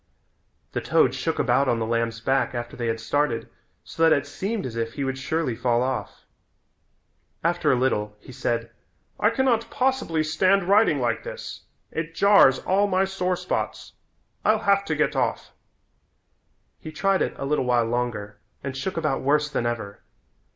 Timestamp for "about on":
1.37-1.77